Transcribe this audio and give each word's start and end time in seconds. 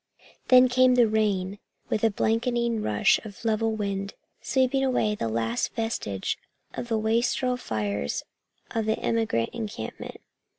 Then 0.47 0.67
came 0.67 0.95
the 0.95 1.07
rain, 1.07 1.59
with 1.89 2.03
a 2.03 2.09
blanketing 2.09 2.81
rush 2.81 3.19
of 3.23 3.45
level 3.45 3.75
wind, 3.75 4.15
sweeping 4.41 4.83
away 4.83 5.13
the 5.13 5.29
last 5.29 5.75
vestige 5.75 6.39
of 6.73 6.87
the 6.87 6.97
wastrel 6.97 7.55
fires 7.55 8.23
of 8.71 8.87
the 8.87 8.97
emigrant 8.97 9.51
encampment. 9.53 10.19